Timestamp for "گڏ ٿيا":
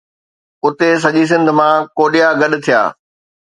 2.41-2.81